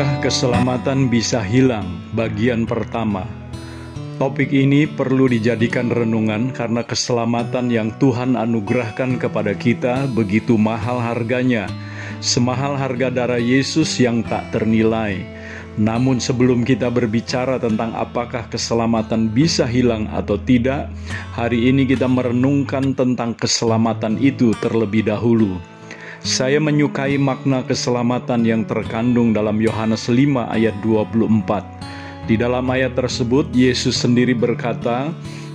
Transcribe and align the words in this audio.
Apakah 0.00 0.32
keselamatan 0.32 1.12
bisa 1.12 1.44
hilang? 1.44 1.84
Bagian 2.16 2.64
pertama. 2.64 3.28
Topik 4.16 4.48
ini 4.48 4.88
perlu 4.88 5.28
dijadikan 5.28 5.92
renungan 5.92 6.56
karena 6.56 6.80
keselamatan 6.80 7.68
yang 7.68 7.92
Tuhan 8.00 8.32
anugerahkan 8.32 9.20
kepada 9.20 9.52
kita 9.52 10.08
begitu 10.08 10.56
mahal 10.56 11.04
harganya, 11.04 11.68
semahal 12.24 12.80
harga 12.80 13.12
darah 13.12 13.36
Yesus 13.44 14.00
yang 14.00 14.24
tak 14.24 14.48
ternilai. 14.56 15.20
Namun 15.76 16.16
sebelum 16.16 16.64
kita 16.64 16.88
berbicara 16.88 17.60
tentang 17.60 17.92
apakah 17.92 18.48
keselamatan 18.48 19.28
bisa 19.28 19.68
hilang 19.68 20.08
atau 20.16 20.40
tidak, 20.40 20.88
hari 21.36 21.68
ini 21.68 21.84
kita 21.84 22.08
merenungkan 22.08 22.96
tentang 22.96 23.36
keselamatan 23.36 24.16
itu 24.16 24.56
terlebih 24.64 25.04
dahulu. 25.12 25.60
Saya 26.20 26.60
menyukai 26.60 27.16
makna 27.16 27.64
keselamatan 27.64 28.44
yang 28.44 28.68
terkandung 28.68 29.32
dalam 29.32 29.56
Yohanes 29.56 30.04
5 30.04 30.52
ayat 30.52 30.76
24. 30.84 31.64
Di 32.28 32.36
dalam 32.36 32.68
ayat 32.68 32.92
tersebut 32.92 33.48
Yesus 33.56 33.96
sendiri 33.96 34.36
berkata, 34.36 35.08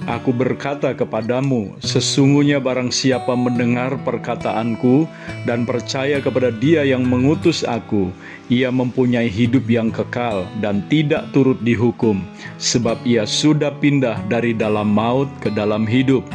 Aku 0.09 0.33
berkata 0.33 0.93
kepadamu, 0.93 1.77
sesungguhnya 1.81 2.57
barang 2.61 2.89
siapa 2.89 3.33
mendengar 3.37 3.97
perkataanku 4.01 5.05
dan 5.45 5.69
percaya 5.69 6.17
kepada 6.17 6.49
dia 6.49 6.81
yang 6.81 7.05
mengutus 7.05 7.61
aku, 7.61 8.09
ia 8.49 8.69
mempunyai 8.73 9.29
hidup 9.29 9.65
yang 9.69 9.93
kekal 9.93 10.45
dan 10.61 10.85
tidak 10.89 11.29
turut 11.33 11.57
dihukum, 11.61 12.21
sebab 12.57 13.01
ia 13.05 13.25
sudah 13.25 13.73
pindah 13.81 14.17
dari 14.29 14.53
dalam 14.53 14.93
maut 14.93 15.29
ke 15.41 15.49
dalam 15.53 15.85
hidup. 15.89 16.25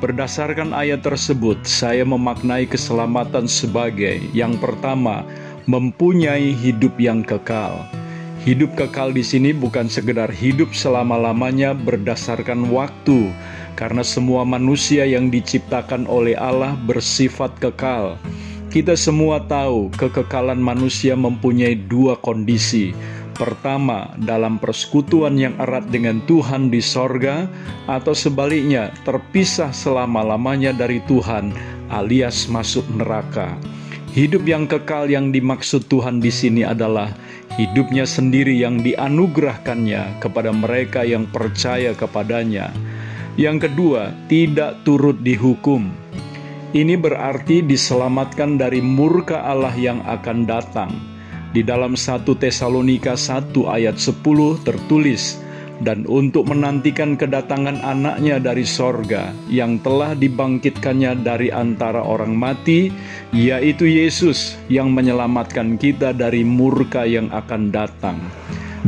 Berdasarkan 0.00 0.72
ayat 0.72 1.04
tersebut, 1.04 1.60
saya 1.68 2.08
memaknai 2.08 2.64
keselamatan 2.64 3.44
sebagai 3.44 4.16
yang 4.32 4.56
pertama, 4.56 5.28
mempunyai 5.68 6.56
hidup 6.56 6.96
yang 6.96 7.20
kekal. 7.20 7.84
Hidup 8.40 8.72
kekal 8.80 9.12
di 9.12 9.20
sini 9.20 9.52
bukan 9.52 9.92
sekedar 9.92 10.32
hidup 10.32 10.72
selama-lamanya 10.72 11.76
berdasarkan 11.76 12.72
waktu, 12.72 13.28
karena 13.76 14.00
semua 14.00 14.40
manusia 14.48 15.04
yang 15.04 15.28
diciptakan 15.28 16.08
oleh 16.08 16.32
Allah 16.32 16.72
bersifat 16.88 17.52
kekal. 17.60 18.16
Kita 18.72 18.96
semua 18.96 19.44
tahu 19.44 19.92
kekekalan 20.00 20.64
manusia 20.64 21.12
mempunyai 21.12 21.76
dua 21.76 22.16
kondisi, 22.16 22.96
Pertama, 23.40 24.12
dalam 24.20 24.60
persekutuan 24.60 25.32
yang 25.40 25.56
erat 25.56 25.88
dengan 25.88 26.20
Tuhan 26.28 26.68
di 26.68 26.84
sorga, 26.84 27.48
atau 27.88 28.12
sebaliknya 28.12 28.92
terpisah 29.08 29.72
selama-lamanya 29.72 30.76
dari 30.76 31.00
Tuhan, 31.08 31.48
alias 31.88 32.52
masuk 32.52 32.84
neraka. 32.92 33.56
Hidup 34.12 34.44
yang 34.44 34.68
kekal 34.68 35.08
yang 35.08 35.32
dimaksud 35.32 35.88
Tuhan 35.88 36.20
di 36.20 36.28
sini 36.28 36.68
adalah 36.68 37.16
hidupnya 37.56 38.04
sendiri 38.04 38.60
yang 38.60 38.84
dianugerahkannya 38.84 40.20
kepada 40.20 40.52
mereka 40.52 41.00
yang 41.00 41.24
percaya 41.24 41.96
kepadanya. 41.96 42.68
Yang 43.40 43.72
kedua, 43.72 44.12
tidak 44.28 44.84
turut 44.84 45.16
dihukum. 45.24 45.88
Ini 46.76 46.92
berarti 47.00 47.64
diselamatkan 47.64 48.60
dari 48.60 48.84
murka 48.84 49.48
Allah 49.48 49.72
yang 49.80 50.04
akan 50.04 50.44
datang 50.44 51.09
di 51.50 51.66
dalam 51.66 51.98
1 51.98 52.26
Tesalonika 52.38 53.18
1 53.18 53.52
ayat 53.66 53.98
10 53.98 54.22
tertulis, 54.62 55.38
dan 55.80 56.04
untuk 56.04 56.44
menantikan 56.44 57.16
kedatangan 57.16 57.80
anaknya 57.80 58.36
dari 58.36 58.68
sorga 58.68 59.32
yang 59.48 59.80
telah 59.80 60.12
dibangkitkannya 60.12 61.24
dari 61.24 61.48
antara 61.48 62.04
orang 62.04 62.36
mati, 62.36 62.92
yaitu 63.32 63.88
Yesus 63.88 64.60
yang 64.68 64.92
menyelamatkan 64.92 65.80
kita 65.80 66.12
dari 66.12 66.44
murka 66.44 67.08
yang 67.08 67.32
akan 67.32 67.72
datang. 67.72 68.20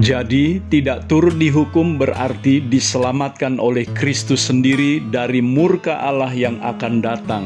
Jadi, 0.00 0.60
tidak 0.72 1.04
turut 1.04 1.36
dihukum 1.36 2.00
berarti 2.00 2.64
diselamatkan 2.64 3.60
oleh 3.60 3.84
Kristus 3.92 4.48
sendiri 4.48 5.04
dari 5.12 5.44
murka 5.44 6.00
Allah 6.00 6.32
yang 6.32 6.56
akan 6.64 7.04
datang. 7.04 7.44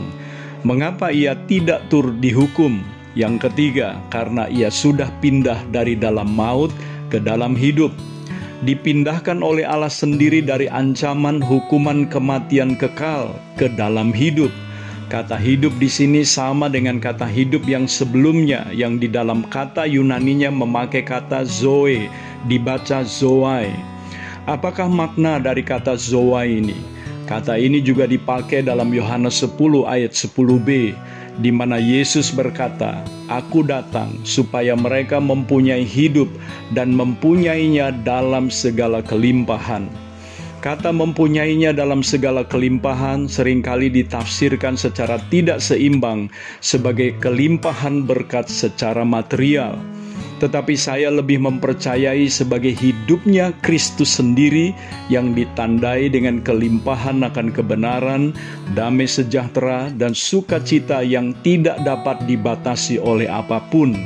Mengapa 0.62 1.10
ia 1.10 1.34
tidak 1.50 1.90
turut 1.90 2.22
dihukum? 2.22 2.95
Yang 3.16 3.48
ketiga, 3.48 3.96
karena 4.12 4.44
ia 4.52 4.68
sudah 4.68 5.08
pindah 5.24 5.64
dari 5.72 5.96
dalam 5.96 6.28
maut 6.36 6.68
ke 7.08 7.16
dalam 7.16 7.56
hidup, 7.56 7.88
dipindahkan 8.68 9.40
oleh 9.40 9.64
Allah 9.64 9.88
sendiri 9.88 10.44
dari 10.44 10.68
ancaman 10.68 11.40
hukuman 11.40 12.04
kematian 12.12 12.76
kekal 12.76 13.32
ke 13.56 13.72
dalam 13.72 14.12
hidup. 14.12 14.52
Kata 15.08 15.40
hidup 15.40 15.72
di 15.80 15.88
sini 15.88 16.28
sama 16.28 16.68
dengan 16.68 17.00
kata 17.00 17.24
hidup 17.24 17.64
yang 17.64 17.88
sebelumnya 17.88 18.68
yang 18.74 19.00
di 19.00 19.08
dalam 19.08 19.48
kata 19.48 19.88
Yunaninya 19.88 20.52
memakai 20.52 21.00
kata 21.00 21.40
zoe, 21.48 22.12
dibaca 22.44 23.00
zoai. 23.00 23.72
Apakah 24.44 24.92
makna 24.92 25.40
dari 25.40 25.64
kata 25.64 25.96
zoai 25.96 26.60
ini? 26.60 26.76
Kata 27.24 27.56
ini 27.56 27.80
juga 27.80 28.04
dipakai 28.04 28.62
dalam 28.62 28.92
Yohanes 28.92 29.42
10 29.42 29.56
ayat 29.88 30.14
10b 30.14 30.68
di 31.40 31.52
mana 31.52 31.76
Yesus 31.76 32.32
berkata, 32.32 33.04
"Aku 33.28 33.64
datang 33.64 34.12
supaya 34.24 34.72
mereka 34.72 35.20
mempunyai 35.20 35.84
hidup 35.84 36.28
dan 36.72 36.92
mempunyainya 36.92 37.92
dalam 38.04 38.48
segala 38.48 39.04
kelimpahan." 39.04 39.88
Kata 40.64 40.90
mempunyainya 40.90 41.70
dalam 41.70 42.02
segala 42.02 42.42
kelimpahan 42.42 43.30
sering 43.30 43.62
kali 43.62 43.86
ditafsirkan 43.86 44.74
secara 44.74 45.22
tidak 45.30 45.62
seimbang 45.62 46.26
sebagai 46.58 47.14
kelimpahan 47.22 48.02
berkat 48.02 48.50
secara 48.50 49.06
material 49.06 49.78
tetapi 50.36 50.76
saya 50.76 51.08
lebih 51.08 51.40
mempercayai 51.40 52.28
sebagai 52.28 52.76
hidupnya 52.76 53.56
Kristus 53.64 54.20
sendiri 54.20 54.76
yang 55.08 55.32
ditandai 55.32 56.12
dengan 56.12 56.44
kelimpahan 56.44 57.24
akan 57.24 57.48
kebenaran, 57.52 58.36
damai 58.76 59.08
sejahtera, 59.08 59.88
dan 59.96 60.12
sukacita 60.12 61.00
yang 61.00 61.32
tidak 61.40 61.80
dapat 61.88 62.20
dibatasi 62.28 63.00
oleh 63.00 63.28
apa 63.28 63.64
pun. 63.72 63.96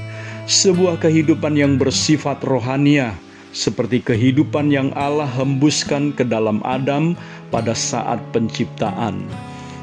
Sebuah 0.47 0.99
kehidupan 1.03 1.59
yang 1.59 1.79
bersifat 1.79 2.43
rohania, 2.47 3.15
seperti 3.51 3.99
kehidupan 4.03 4.71
yang 4.71 4.95
Allah 4.95 5.27
hembuskan 5.27 6.15
ke 6.15 6.23
dalam 6.23 6.63
Adam 6.63 7.19
pada 7.51 7.75
saat 7.75 8.23
penciptaan. 8.31 9.27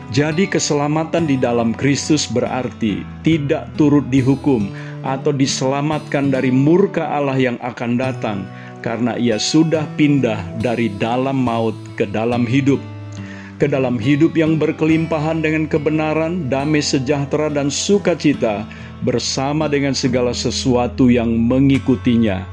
Jadi, 0.08 0.48
keselamatan 0.48 1.28
di 1.28 1.36
dalam 1.36 1.76
Kristus 1.76 2.32
berarti 2.32 3.04
tidak 3.28 3.68
turut 3.76 4.08
dihukum 4.08 4.72
atau 5.08 5.32
diselamatkan 5.32 6.28
dari 6.28 6.52
murka 6.52 7.08
Allah 7.08 7.40
yang 7.40 7.56
akan 7.64 7.96
datang, 7.96 8.44
karena 8.84 9.16
ia 9.16 9.40
sudah 9.40 9.88
pindah 9.96 10.36
dari 10.60 10.92
dalam 11.00 11.40
maut 11.40 11.74
ke 11.96 12.04
dalam 12.04 12.44
hidup, 12.44 12.84
ke 13.56 13.72
dalam 13.72 13.96
hidup 13.96 14.36
yang 14.36 14.60
berkelimpahan 14.60 15.40
dengan 15.40 15.64
kebenaran, 15.72 16.52
damai 16.52 16.84
sejahtera, 16.84 17.48
dan 17.48 17.72
sukacita 17.72 18.68
bersama 19.08 19.72
dengan 19.72 19.96
segala 19.96 20.36
sesuatu 20.36 21.08
yang 21.08 21.32
mengikutinya. 21.32 22.44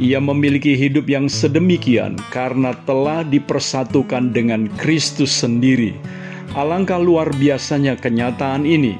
Ia 0.00 0.22
memiliki 0.22 0.78
hidup 0.78 1.10
yang 1.10 1.28
sedemikian 1.28 2.16
karena 2.32 2.72
telah 2.88 3.26
dipersatukan 3.26 4.30
dengan 4.32 4.70
Kristus 4.78 5.34
sendiri 5.34 5.98
Alangkah 6.56 6.96
luar 6.96 7.28
biasanya 7.36 7.92
kenyataan 8.00 8.64
ini. 8.64 8.96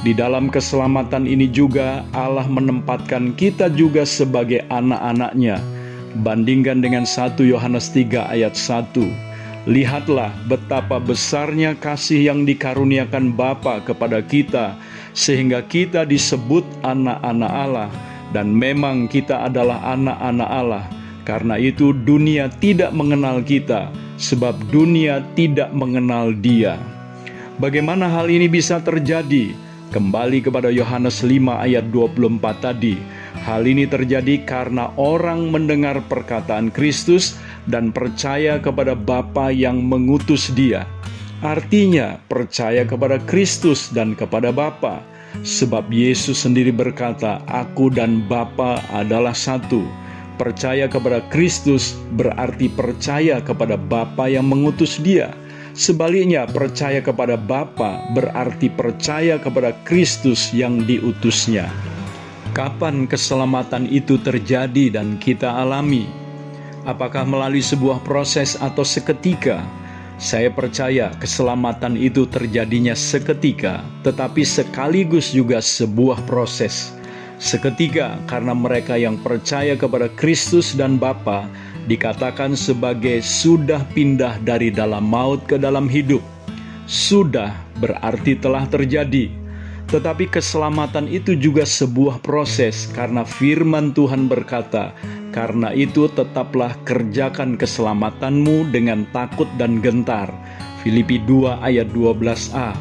Di 0.00 0.16
dalam 0.16 0.48
keselamatan 0.48 1.28
ini 1.28 1.44
juga 1.44 2.00
Allah 2.16 2.48
menempatkan 2.48 3.36
kita 3.36 3.68
juga 3.68 4.08
sebagai 4.08 4.64
anak-anaknya. 4.72 5.60
Bandingkan 6.24 6.80
dengan 6.80 7.04
1 7.04 7.36
Yohanes 7.44 7.92
3 7.92 8.32
ayat 8.32 8.56
1. 8.56 8.96
Lihatlah 9.68 10.32
betapa 10.48 10.96
besarnya 10.96 11.76
kasih 11.76 12.32
yang 12.32 12.48
dikaruniakan 12.48 13.36
Bapa 13.36 13.84
kepada 13.84 14.24
kita 14.24 14.72
sehingga 15.12 15.60
kita 15.60 16.08
disebut 16.08 16.64
anak-anak 16.80 17.52
Allah 17.52 17.92
dan 18.32 18.56
memang 18.56 19.04
kita 19.04 19.52
adalah 19.52 19.84
anak-anak 19.84 20.48
Allah. 20.48 20.84
Karena 21.28 21.60
itu 21.60 21.92
dunia 21.92 22.48
tidak 22.56 22.96
mengenal 22.96 23.44
kita 23.44 23.92
sebab 24.16 24.56
dunia 24.72 25.20
tidak 25.36 25.68
mengenal 25.76 26.32
Dia. 26.32 26.80
Bagaimana 27.60 28.08
hal 28.08 28.32
ini 28.32 28.48
bisa 28.48 28.80
terjadi? 28.80 29.69
Kembali 29.90 30.38
kepada 30.38 30.70
Yohanes 30.70 31.26
5 31.26 31.50
ayat 31.66 31.90
24 31.90 32.62
tadi. 32.62 32.94
Hal 33.42 33.66
ini 33.66 33.90
terjadi 33.90 34.38
karena 34.46 34.94
orang 34.94 35.50
mendengar 35.50 35.98
perkataan 36.06 36.70
Kristus 36.70 37.34
dan 37.66 37.90
percaya 37.90 38.62
kepada 38.62 38.94
Bapa 38.94 39.50
yang 39.50 39.82
mengutus 39.82 40.54
Dia. 40.54 40.86
Artinya, 41.42 42.22
percaya 42.30 42.86
kepada 42.86 43.18
Kristus 43.26 43.90
dan 43.90 44.14
kepada 44.14 44.54
Bapa. 44.54 45.02
Sebab 45.42 45.90
Yesus 45.90 46.46
sendiri 46.46 46.70
berkata, 46.70 47.42
"Aku 47.50 47.90
dan 47.90 48.22
Bapa 48.30 48.78
adalah 48.94 49.34
satu." 49.34 49.82
Percaya 50.38 50.86
kepada 50.86 51.18
Kristus 51.34 51.98
berarti 52.14 52.70
percaya 52.70 53.42
kepada 53.42 53.74
Bapa 53.74 54.30
yang 54.30 54.46
mengutus 54.46 55.02
Dia. 55.02 55.34
Sebaliknya, 55.80 56.44
percaya 56.44 57.00
kepada 57.00 57.40
Bapa 57.40 58.04
berarti 58.12 58.68
percaya 58.68 59.40
kepada 59.40 59.72
Kristus 59.88 60.52
yang 60.52 60.84
diutusnya. 60.84 61.72
Kapan 62.52 63.08
keselamatan 63.08 63.88
itu 63.88 64.20
terjadi 64.20 65.00
dan 65.00 65.16
kita 65.16 65.48
alami? 65.48 66.04
Apakah 66.84 67.24
melalui 67.24 67.64
sebuah 67.64 68.04
proses 68.04 68.60
atau 68.60 68.84
seketika? 68.84 69.64
Saya 70.20 70.52
percaya 70.52 71.16
keselamatan 71.16 71.96
itu 71.96 72.28
terjadinya 72.28 72.92
seketika, 72.92 73.80
tetapi 74.04 74.44
sekaligus 74.44 75.32
juga 75.32 75.64
sebuah 75.64 76.28
proses. 76.28 76.92
Seketika 77.40 78.20
karena 78.28 78.52
mereka 78.52 79.00
yang 79.00 79.16
percaya 79.16 79.72
kepada 79.80 80.12
Kristus 80.12 80.76
dan 80.76 81.00
Bapa 81.00 81.48
dikatakan 81.88 82.58
sebagai 82.58 83.22
sudah 83.24 83.84
pindah 83.96 84.40
dari 84.42 84.68
dalam 84.68 85.06
maut 85.06 85.44
ke 85.46 85.56
dalam 85.56 85.86
hidup. 85.86 86.20
Sudah 86.84 87.54
berarti 87.78 88.34
telah 88.36 88.66
terjadi 88.66 89.40
tetapi 89.90 90.30
keselamatan 90.30 91.10
itu 91.10 91.34
juga 91.34 91.66
sebuah 91.66 92.22
proses 92.22 92.86
karena 92.94 93.26
firman 93.26 93.90
Tuhan 93.90 94.30
berkata, 94.30 94.94
"Karena 95.34 95.74
itu 95.74 96.06
tetaplah 96.06 96.78
kerjakan 96.86 97.58
keselamatanmu 97.58 98.70
dengan 98.70 99.02
takut 99.10 99.50
dan 99.58 99.82
gentar." 99.82 100.30
Filipi 100.80 101.18
2 101.26 101.58
ayat 101.60 101.90
12a. 101.90 102.72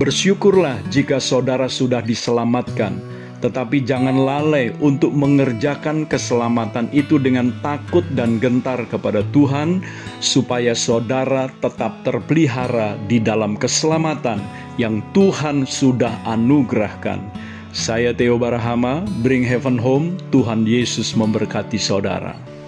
Bersyukurlah 0.00 0.80
jika 0.88 1.20
saudara 1.20 1.68
sudah 1.68 2.00
diselamatkan, 2.00 2.96
tetapi 3.40 3.82
jangan 3.84 4.16
lalai 4.16 4.72
untuk 4.78 5.12
mengerjakan 5.16 6.04
keselamatan 6.04 6.92
itu 6.92 7.16
dengan 7.16 7.52
takut 7.64 8.04
dan 8.12 8.36
gentar 8.38 8.84
kepada 8.86 9.24
Tuhan, 9.32 9.80
supaya 10.20 10.76
saudara 10.76 11.48
tetap 11.64 12.04
terpelihara 12.04 13.00
di 13.08 13.18
dalam 13.20 13.56
keselamatan 13.56 14.40
yang 14.76 15.00
Tuhan 15.16 15.64
sudah 15.64 16.12
anugerahkan. 16.28 17.20
Saya 17.70 18.10
Theo 18.12 18.36
Barahama, 18.36 19.06
Bring 19.22 19.46
Heaven 19.46 19.78
Home, 19.78 20.18
Tuhan 20.34 20.66
Yesus 20.66 21.14
memberkati 21.14 21.78
saudara. 21.78 22.59